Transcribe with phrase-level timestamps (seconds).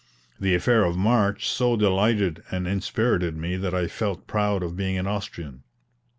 [0.39, 4.97] The affair of March so delighted and inspirited me that I felt proud of being
[4.97, 5.61] an Austrian.